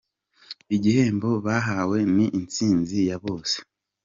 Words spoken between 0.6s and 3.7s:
Iki gihembo bahawe ni intsinzi ya bose.